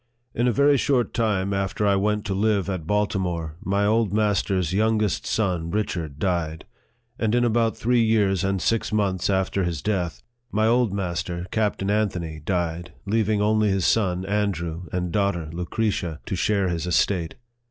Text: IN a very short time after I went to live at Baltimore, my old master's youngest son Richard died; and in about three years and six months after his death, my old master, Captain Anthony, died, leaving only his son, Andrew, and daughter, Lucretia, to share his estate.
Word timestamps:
IN 0.33 0.47
a 0.47 0.51
very 0.51 0.77
short 0.77 1.13
time 1.13 1.53
after 1.53 1.85
I 1.85 1.95
went 1.95 2.25
to 2.25 2.33
live 2.33 2.71
at 2.71 2.87
Baltimore, 2.87 3.55
my 3.63 3.85
old 3.85 4.11
master's 4.11 4.73
youngest 4.73 5.27
son 5.27 5.69
Richard 5.69 6.17
died; 6.17 6.65
and 7.19 7.35
in 7.35 7.45
about 7.45 7.77
three 7.77 8.01
years 8.03 8.43
and 8.43 8.59
six 8.59 8.91
months 8.91 9.29
after 9.29 9.63
his 9.63 9.79
death, 9.79 10.23
my 10.51 10.65
old 10.65 10.91
master, 10.91 11.45
Captain 11.51 11.91
Anthony, 11.91 12.41
died, 12.43 12.93
leaving 13.05 13.43
only 13.43 13.69
his 13.69 13.85
son, 13.85 14.25
Andrew, 14.25 14.87
and 14.91 15.11
daughter, 15.11 15.49
Lucretia, 15.53 16.19
to 16.25 16.35
share 16.35 16.69
his 16.69 16.87
estate. 16.87 17.35